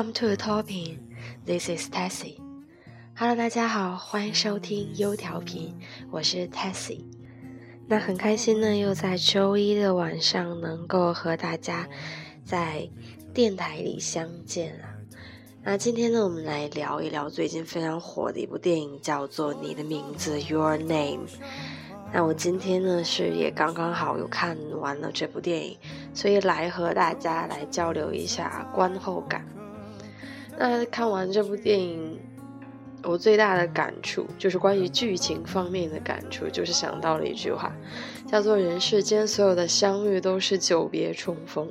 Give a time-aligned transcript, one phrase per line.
[0.00, 0.96] Come to the topic.
[1.44, 2.38] This is Tessie.
[3.14, 5.74] Hello，大家好，欢迎收听优调频，
[6.10, 7.04] 我是 Tessie。
[7.86, 11.86] 那很开心呢，又在周一的晚上能够和大家
[12.46, 12.88] 在
[13.34, 14.88] 电台里相见啊。
[15.62, 21.26] 那今天呢，我们来聊一聊最近非常火的一部电影，叫做《你的名字 Your Name》。
[22.10, 25.76] 那我今天呢是也刚刚好有看完了这部电影，
[26.14, 29.44] 所以来和大家来交流一下观后感。
[30.62, 32.20] 那看完这部电影，
[33.02, 37.74] 我最大的感触就是关于剧情方面的感触，就是想到了一句话，
[38.26, 41.66] 叫做“人世间所有的相遇都是久别重逢”。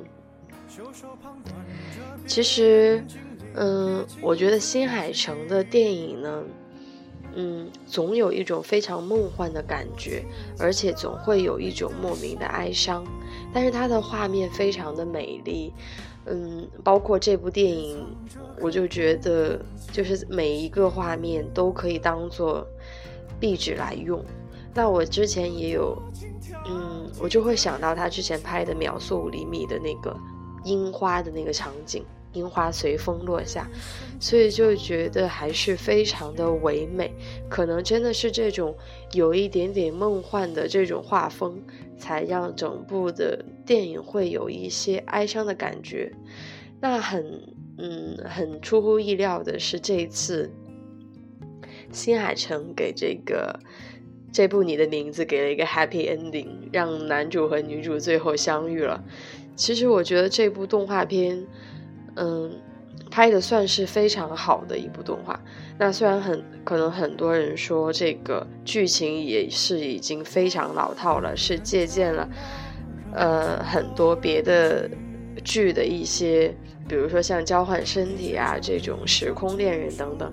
[2.26, 3.04] 其实，
[3.54, 6.42] 嗯，我觉得新海诚的电影呢。
[7.36, 10.24] 嗯，总有一种非常梦幻的感觉，
[10.58, 13.06] 而且总会有一种莫名的哀伤。
[13.54, 15.72] 但是它的画面非常的美丽，
[16.26, 18.06] 嗯，包括这部电影，
[18.60, 19.58] 我就觉得
[19.90, 22.66] 就是每一个画面都可以当做
[23.40, 24.24] 壁纸来用。
[24.74, 26.00] 那我之前也有，
[26.68, 30.16] 嗯，我就会想到他之前拍的《秒速五厘米》的那个
[30.64, 32.04] 樱花的那个场景。
[32.32, 33.68] 樱花随风落下，
[34.20, 37.12] 所以就觉得还是非常的唯美。
[37.48, 38.74] 可能真的是这种
[39.12, 41.60] 有一点点梦幻的这种画风，
[41.98, 46.12] 才让整部的电影会有一些哀伤的感觉。
[46.80, 47.42] 那很
[47.78, 50.48] 嗯很出乎意料的是，这一次
[51.90, 53.58] 新海诚给这个
[54.32, 59.02] 这部《你的名字》给了一个 happy ending，让男主和女主最后相遇了。
[59.56, 61.44] 其实我觉得这部动画片。
[62.20, 62.50] 嗯，
[63.10, 65.40] 拍的算是非常好的一部动画。
[65.78, 72.28] 那虽然很可能很多人说这个剧情也是已经非常老套了，是借鉴了
[73.14, 74.90] 呃很多别的
[75.42, 76.54] 剧的一些，
[76.86, 80.30] 比如说像交换身体啊这种时空恋人等等，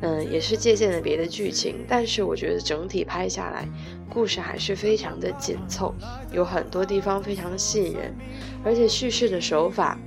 [0.00, 1.84] 嗯，也是借鉴了别的剧情。
[1.86, 3.68] 但是我觉得整体拍下来，
[4.08, 5.94] 故事还是非常的紧凑，
[6.32, 8.16] 有很多地方非常的吸引人，
[8.64, 9.98] 而且叙事的手法。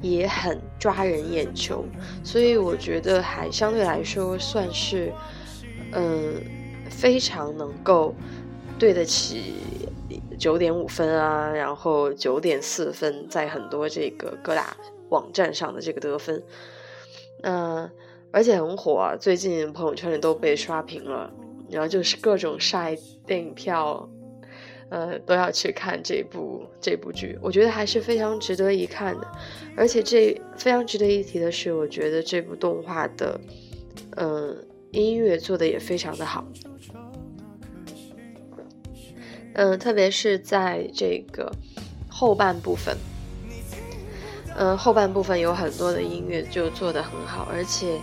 [0.00, 1.84] 也很抓人眼球，
[2.24, 5.12] 所以我觉得还相对来说算是，
[5.92, 6.42] 嗯，
[6.88, 8.14] 非常能够
[8.78, 9.54] 对得起
[10.38, 14.76] 九点五分啊，然后九点四分，在很多这个各大
[15.10, 16.42] 网站上的这个得分，
[17.42, 17.90] 嗯，
[18.30, 21.30] 而且很火啊，最近朋友圈里都被刷屏了，
[21.68, 22.96] 然后就是各种晒
[23.26, 24.08] 电影票。
[24.90, 29.26] 呃，都要去看这部这部剧，我觉得还是非常值得一看的。
[29.76, 33.40] 而且这非常值得一提的是，我觉得这部动画的，
[34.16, 36.44] 嗯，音乐做的也非常的好。
[39.54, 41.52] 嗯，特别是在这个
[42.08, 42.96] 后半部分，
[44.56, 48.00] 嗯，后半部分有很多的音乐就做的很好，而且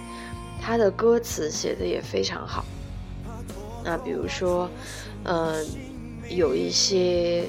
[0.62, 2.64] 它的歌词写的也非常好。
[3.84, 4.70] 那比如说，
[5.26, 5.66] 嗯。
[6.30, 7.44] 有一些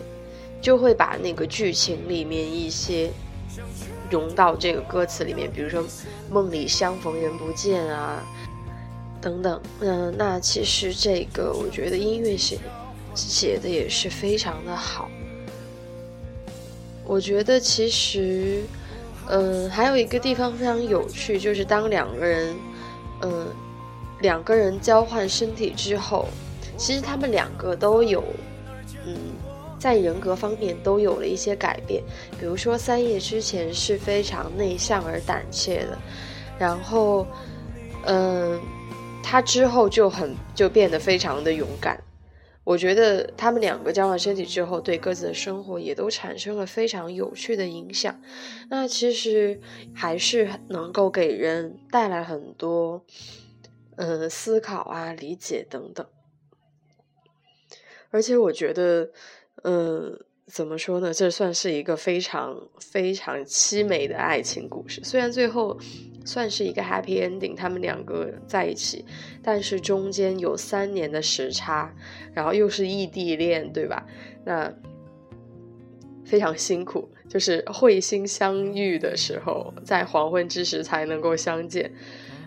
[0.61, 3.11] 就会把那个剧情里面一些
[4.11, 5.85] 融到这个歌词里面，比如说
[6.31, 8.23] “梦里相逢人不见”啊，
[9.21, 9.61] 等等。
[9.81, 12.59] 嗯，那其实这个我觉得音乐写
[13.15, 15.09] 写的也是非常的好。
[17.05, 18.63] 我觉得其实，
[19.29, 22.55] 嗯，还有一个地方非常有趣，就是当两个人，
[23.23, 23.47] 嗯，
[24.21, 26.29] 两个人交换身体之后，
[26.77, 28.23] 其实他们两个都有。
[29.07, 29.15] 嗯，
[29.79, 32.03] 在人格方面都有了一些改变。
[32.39, 35.99] 比如说，三叶之前是非常内向而胆怯的，
[36.59, 37.27] 然后，
[38.05, 38.61] 嗯，
[39.23, 42.03] 他之后就很就变得非常的勇敢。
[42.65, 48.21] 我觉得他们两个交换身体之后，对各自的生活也都产生了非常有趣的影响。
[48.69, 49.59] 那其实
[49.95, 53.03] 还是能够给人带来很多，
[53.97, 56.07] 嗯，思考啊、理解等等。
[58.11, 59.11] 而且我觉得，
[59.65, 61.13] 嗯，怎么说呢？
[61.13, 65.01] 这算是一个非常非常凄美的爱情故事。
[65.05, 65.79] 虽然最后
[66.25, 69.05] 算是一个 happy ending，他们两个在一起，
[69.43, 71.95] 但是中间有三年的时差，
[72.33, 74.07] 然后又是异地恋，对吧？
[74.45, 74.73] 那
[76.25, 81.93] 非常辛苦，就是会心相遇的时候，在黄昏之时才能够相见，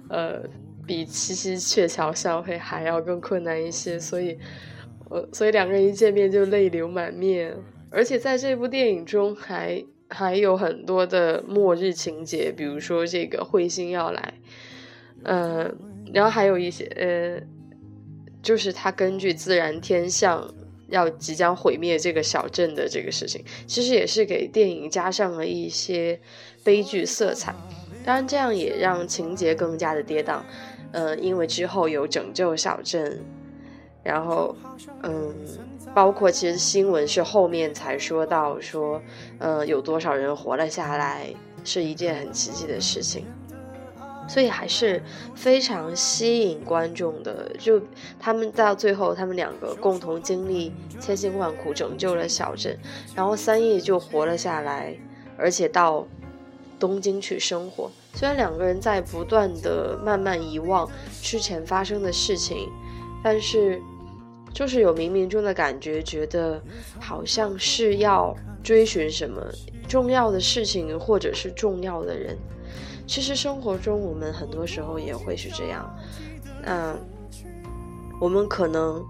[0.09, 0.41] 呃，
[0.87, 4.39] 比七夕鹊桥相会还要更困难一些，所以。
[5.11, 7.53] 呃，所以两个人一见面就泪流满面，
[7.89, 14.33] 而且在这部电影中还还有很多的末日情节，比如说这个彗星要来，
[15.23, 15.69] 呃，
[16.13, 17.45] 然后还有一些呃，
[18.41, 20.53] 就是他根据自然天象，
[20.87, 26.19] 要即将毁灭这个小镇的这个事情，其实也是给电影加上了一些
[26.63, 27.53] 悲剧色彩。
[28.05, 30.41] 当然，这样也让情节更加的跌宕。
[30.91, 33.21] 呃，因为之后有拯救小镇，
[34.03, 34.55] 然后，
[35.03, 35.33] 嗯，
[35.93, 39.01] 包括其实新闻是后面才说到说，
[39.39, 41.33] 呃，有多少人活了下来，
[41.63, 43.25] 是一件很奇迹的事情。
[44.27, 45.03] 所以还是
[45.35, 47.51] 非常吸引观众的。
[47.59, 47.81] 就
[48.17, 50.71] 他们到最后，他们两个共同经历
[51.01, 52.77] 千辛万苦拯救了小镇，
[53.13, 54.95] 然后三叶就活了下来，
[55.37, 56.07] 而且到
[56.79, 57.91] 东京去生活。
[58.13, 60.89] 虽然两个人在不断的慢慢遗忘
[61.21, 62.69] 之前发生的事情，
[63.21, 63.81] 但是
[64.53, 66.61] 就是有冥冥中的感觉，觉得
[66.99, 69.41] 好像是要追寻什么
[69.87, 72.37] 重要的事情，或者是重要的人。
[73.07, 75.93] 其实生活中，我们很多时候也会是这样。
[76.63, 76.95] 那
[78.19, 79.03] 我们可能，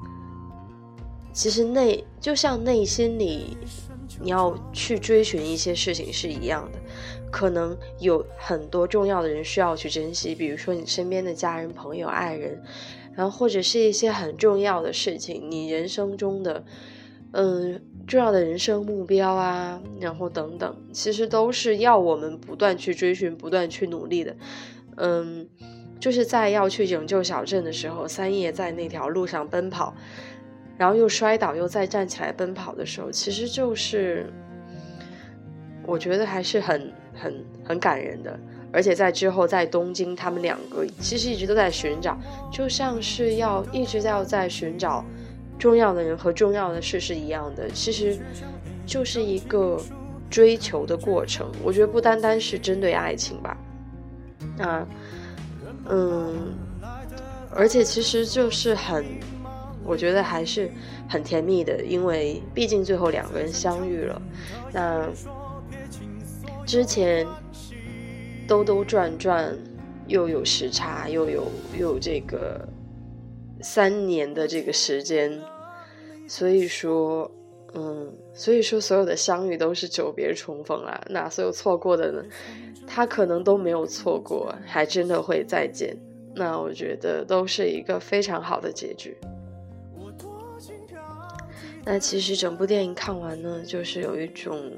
[1.34, 3.58] 其实内就像内心里，
[4.20, 6.80] 你要去追寻一些事情是一样的。
[7.30, 12.62] 可能有很多重要的人需要去珍惜，比如说你身边的家人、朋友、爱人，
[13.16, 16.64] 然后或者是一些很重要的事情，你人生中的，
[17.32, 17.82] 嗯。
[18.08, 24.36] 重要的人生目标啊，然后等等，其实都是要我们不断去追寻、不断去努力的。
[24.98, 25.48] 嗯，
[26.00, 29.96] 就是在要去拯救小镇的时候，三叶在那条路上奔跑，
[30.78, 34.26] 然后又摔倒，又再站起来奔跑的时候，其实就是
[35.86, 38.38] 我觉得还是很很很感人的。
[38.74, 42.18] 而且在之后，在东京，他们两个其实一直都在寻找，
[42.52, 45.04] 就像是要一直要在寻找。
[45.60, 48.18] 重要的人和重要的事是一样的，其实
[48.84, 49.80] 就是一个
[50.28, 51.52] 追求的过程。
[51.64, 53.58] 我觉得不单单是针对爱情吧，
[54.58, 54.88] 啊，
[55.88, 56.56] 嗯，
[57.52, 59.06] 而且其实就是很，
[59.84, 60.68] 我觉得还是
[61.08, 64.20] 很甜蜜的，因为毕竟最后两个人相遇了。
[64.74, 65.08] 那
[66.66, 67.24] 之前
[68.52, 69.58] 兜兜转转，
[70.08, 71.50] 又有时差，又有
[71.80, 72.68] 又有这个。
[73.62, 75.40] 三年的这个时间，
[76.28, 77.32] 所以说，
[77.76, 81.02] 嗯，所以说所有的相遇都是久别重逢啊。
[81.08, 82.22] 那所有错过的呢，
[82.86, 85.96] 他可能都没有错过，还真的会再见。
[86.36, 89.16] 那我觉得都是一个非常好的结局。
[91.86, 94.74] 那其实整部电影看完呢，就是有一种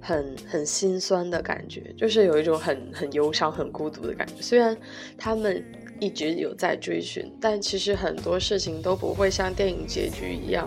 [0.00, 4.34] 很很心酸的感觉，就是有一种很很忧伤、很孤独的感觉。
[4.40, 4.76] 虽然
[5.18, 5.64] 他们。
[6.02, 10.66] 一直有在追寻，但其实很多事情都不会像电影结局一样，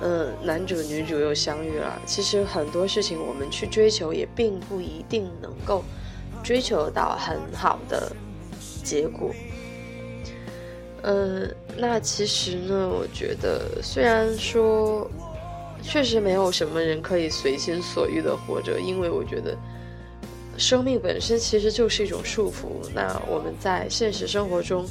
[0.00, 2.00] 嗯，男主女主又相遇了。
[2.06, 5.84] 其实很多事情我们去追求，也并不一定能够
[6.42, 8.10] 追求到很好的
[8.82, 9.34] 结果。
[11.02, 15.06] 嗯，那其实呢，我觉得虽然说
[15.84, 19.56] 确实没有什么人可以随心所欲的活着，因为我觉得。
[20.56, 22.88] 生命本身其实就是一种束缚。
[22.94, 24.86] 那我们在现实生活中，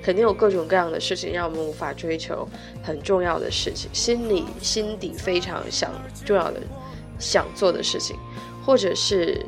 [0.00, 2.48] 肯定有各种各样的事情让我们无法追求
[2.84, 5.90] 很重要的事情，心里心底非常想
[6.24, 6.60] 重要的、
[7.18, 8.16] 想做的事情，
[8.64, 9.44] 或者是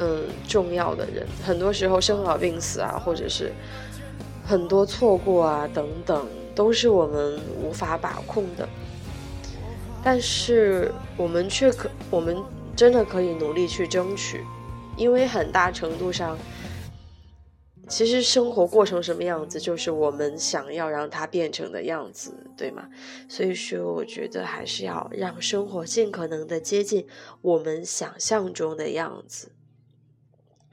[0.00, 1.26] 嗯重要的人。
[1.42, 3.50] 很多时候生老病死啊，或者是
[4.44, 8.68] 很多错过啊等等，都是我们无法把控的。
[10.02, 12.36] 但是我们却可，我们
[12.74, 14.44] 真的可以努力去争取。
[14.96, 16.36] 因为很大程度上，
[17.88, 22.88] 其实生活过成什么样子，就是我们想要让它变成的样子，对吗？
[23.28, 27.06] 所以说，我觉得还是要让生活尽可能的接近
[27.40, 29.52] 我们想象中的样子。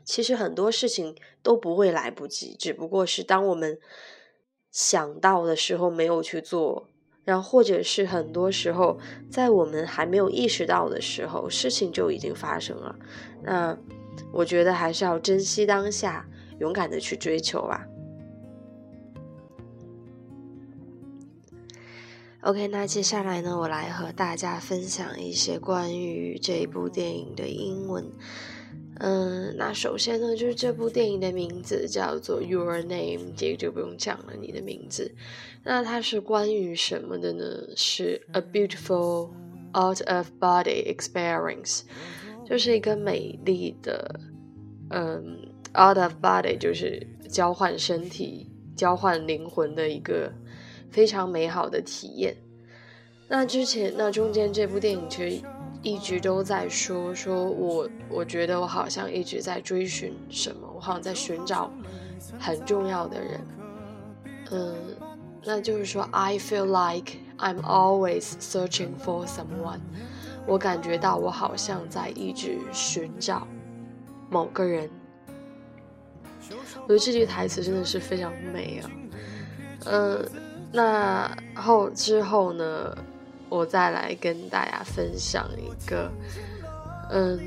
[0.03, 3.79] 其实很多事情都不会来不及，只不过是当我们
[4.71, 6.89] 想到的时候没有去做，
[7.27, 8.97] 然后或者是很多时候
[9.29, 12.95] 在我们还没有意识到的时候，事情就已经发生了。
[13.43, 13.77] 那。
[14.33, 16.27] 我觉得还是要珍惜当下，
[16.59, 17.85] 勇敢的去追求吧。
[22.41, 28.11] OK，那接下来呢，我来和大家分享一些关于这部电影的英文。
[28.99, 35.11] 嗯，那首先呢，就是这部电影的名字叫做《Your Name》，这个就不用讲了，你的名字。
[35.63, 37.45] 那它是关于什么的呢？
[37.75, 39.29] 是 A Beautiful
[39.73, 41.81] Out of Body Experience。
[42.49, 44.19] 就是一个美丽的，
[44.89, 45.37] 嗯
[45.73, 50.31] ，out of body，就是交换身体、交换灵魂的一个
[50.89, 52.33] 非常美好的体验。
[53.27, 55.41] 那之前，那中间这部电影其实
[55.83, 61.71] 一直都在说，说我我觉得我好像一直在追寻什么，我好像在寻找
[62.39, 63.39] 很重要的人。
[64.51, 64.75] 嗯，
[65.43, 69.79] 那就是说，I feel like I'm always searching for someone。
[70.45, 73.47] 我感觉到我好像在一直寻找
[74.29, 74.89] 某个人。
[76.83, 78.89] 我觉得这句台词真的是非常美啊。
[79.85, 80.25] 嗯，
[80.71, 82.97] 那后之后呢，
[83.49, 86.11] 我再来跟大家分享一个，
[87.11, 87.39] 嗯。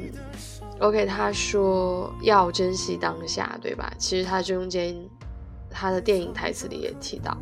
[0.81, 3.93] OK，他说要珍惜当下，对吧？
[3.99, 4.97] 其实他中间
[5.69, 7.37] 他的电影台词里也提到，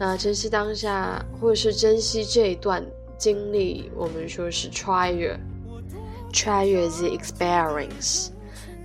[0.00, 2.84] 那珍惜当下，或者是珍惜这一段
[3.16, 8.30] 经历，我们说是 treasure，treasure the experience，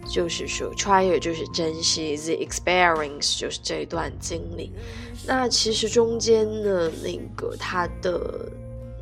[0.07, 4.71] 就是说 treasure 就是珍惜 the experience，就是这段经历。
[5.25, 8.47] 那其实中间的那个他的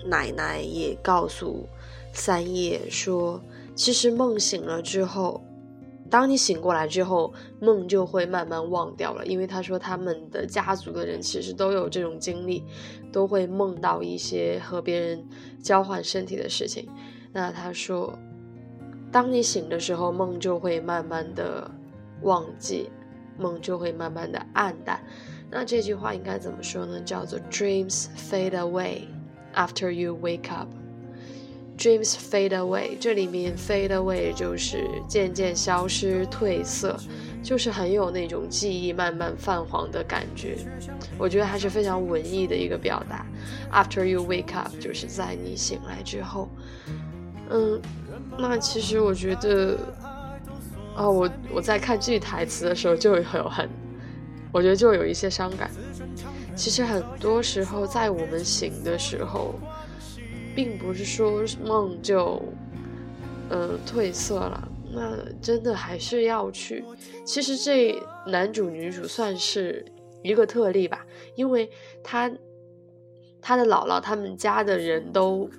[0.05, 1.67] 奶奶也告诉
[2.13, 3.41] 三叶说。
[3.75, 5.43] 其实梦醒了之后，
[6.09, 9.25] 当你醒过来之后，梦就会慢慢忘掉了。
[9.25, 12.63] 因为他说他们的家族的人其实都有这种经历，
[13.11, 15.27] 都会梦到一些和别人
[15.61, 16.87] 交换身体的事情。
[17.33, 18.17] 那他说，
[19.11, 21.69] 当你醒的时候，梦就会慢慢的
[22.21, 22.89] 忘记，
[23.37, 25.03] 梦就会慢慢的暗淡。
[25.51, 27.01] 那这句话应该怎么说呢？
[27.01, 29.01] 叫做 Dreams fade away
[29.55, 30.67] after you wake up。
[31.77, 36.97] Dreams fade away，这里面 fade away 就是渐渐消失、褪色，
[37.43, 40.57] 就是很有那种记忆慢慢泛黄的感觉。
[41.17, 43.25] 我觉得还是非常文艺的一个表达。
[43.73, 46.47] After you wake up，就是在你醒来之后。
[47.49, 47.81] 嗯，
[48.39, 49.77] 那其实我觉得，
[50.95, 53.69] 哦，我我在看这句台词的时候就有很，
[54.53, 55.69] 我觉得就有一些伤感。
[56.55, 59.55] 其实很多时候在我们醒的时候。
[60.55, 62.41] 并不是说梦就，
[63.49, 64.65] 呃，褪色了。
[64.93, 66.81] 那真的还是要去。
[67.25, 69.85] 其实这男主女主算是
[70.23, 71.69] 一个特例吧，因为
[72.01, 72.31] 他
[73.41, 75.49] 他的姥姥他们家的人都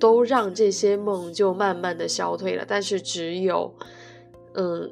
[0.00, 3.72] 都让这些梦就慢慢的消退了，但是只有，
[4.54, 4.90] 嗯，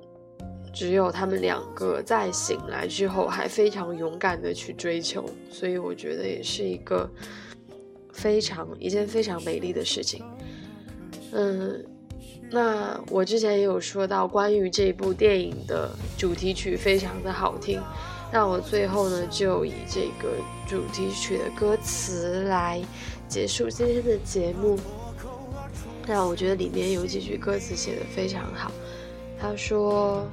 [0.76, 7.10] 只有他们两个在醒来之后还非常勇敢的去追求，所以我觉得也是一个。
[8.12, 10.24] 非常一件非常美丽的事情，
[11.32, 11.84] 嗯，
[12.50, 17.78] 那我之前也有说到关于这部电影的主题曲非常的好听，
[18.32, 20.30] 那我最后呢就以这个
[20.66, 22.82] 主题曲的歌词来
[23.28, 24.78] 结束今天的节目。
[26.06, 28.72] 那我觉得里面有几句歌词写的非常好，
[29.38, 30.26] 他说：“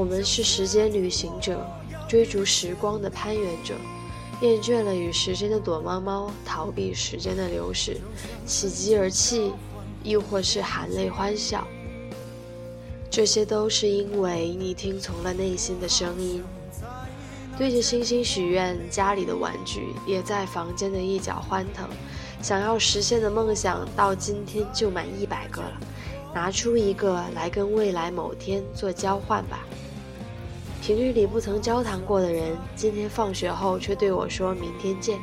[0.00, 1.62] 我们是时间旅行者，
[2.08, 3.74] 追逐时光的攀援者。”
[4.40, 7.98] 厌倦了与时间的躲猫猫，逃避时间的流逝，
[8.46, 9.52] 喜极而泣，
[10.02, 11.68] 亦或是含泪欢笑，
[13.10, 16.42] 这些都是因为你听从了内心的声音。
[17.58, 21.86] 对着星星许愿，家里的玩具也在房间的一角欢腾。
[22.40, 25.78] 想要实现的梦想，到今天就满一百个了，
[26.34, 29.66] 拿出一个来跟未来某天做交换吧。
[30.80, 35.20] 平日里不曾交谈过的人，今天放学后却对我说明天见。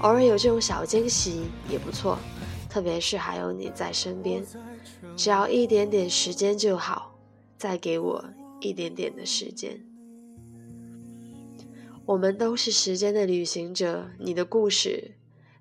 [0.00, 2.18] 偶尔有这种小惊喜也不错，
[2.68, 4.42] 特别是还有你在身边。
[5.14, 7.14] 只要一点点时间就好，
[7.58, 8.24] 再给我
[8.60, 9.80] 一点点的时间。
[12.06, 15.16] 我们都是时间的旅行者，你的故事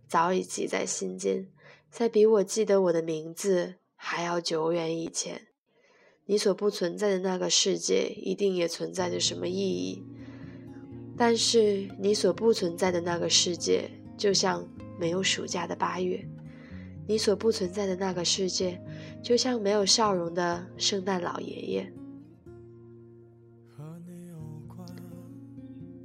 [0.07, 1.47] 早已记在心间，
[1.91, 5.47] 在比我记得我的名字还要久远以前。
[6.27, 10.03] 你所不存在的那个世界，一定也存在着什么意义。
[11.15, 14.67] 但是你所不存在的那个世界，就像
[14.99, 16.25] 没有暑假的八月；
[17.07, 18.81] 你所不存在的那个世界，
[19.21, 21.93] 就像没有笑容的圣诞老爷爷。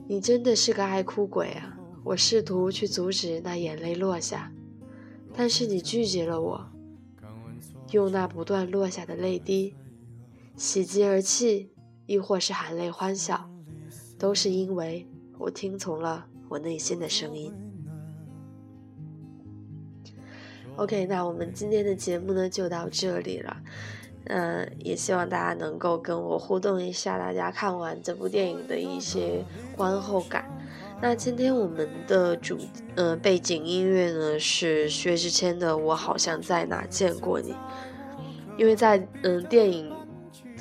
[0.06, 1.78] 你真的是个爱哭鬼啊！
[2.04, 4.52] 我试图去阻止那眼泪落下，
[5.34, 6.68] 但是你拒绝了我，
[7.92, 9.74] 用那不断落下的泪滴。
[10.60, 11.70] 喜极而泣，
[12.04, 13.48] 亦或是含泪欢笑，
[14.18, 17.50] 都是因为我听从了我内心的声音。
[20.76, 23.56] OK，那我们今天的节目呢就到这里了，
[24.24, 29.42] 嗯，也希望大家能够跟我互动一下，大家看完这部电影的一些
[29.74, 30.44] 观后感。
[31.00, 32.58] 那今天我们的主，
[32.96, 37.52] 呃，背景音乐呢是薛之谦的《我好像在哪见过你》，
[38.58, 39.98] 因为在嗯电影。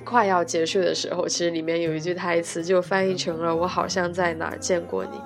[0.09, 5.21] 快要结束的时候，其实里面有一句台词就翻译成了“我好像在哪儿见过你”，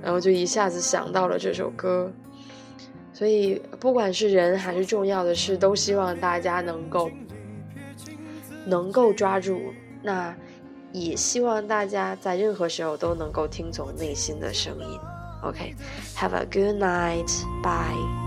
[0.00, 2.12] 然后就一下子想到了这首歌。
[3.12, 7.10] 所以，不管是人还是重要的事，都希望大家能够
[8.64, 9.60] 能够抓住。
[10.00, 10.32] 那
[10.92, 15.00] 也希望大家在任何时候都能够听从内心的声音。
[15.42, 18.17] OK，Have a good night，bye。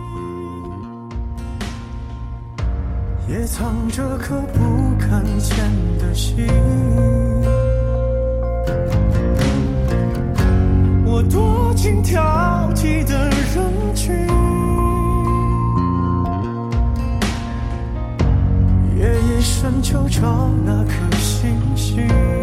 [3.31, 4.59] 也藏着颗不
[5.00, 5.57] 敢见
[5.97, 6.45] 的心。
[11.05, 12.21] 我躲进挑
[12.75, 14.13] 剔的人群。
[18.97, 22.40] 夜夜深秋，找那颗星星。